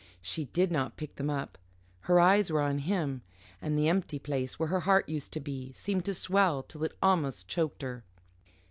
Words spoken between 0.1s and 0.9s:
She did